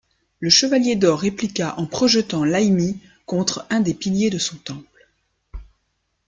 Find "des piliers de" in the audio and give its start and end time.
3.81-4.39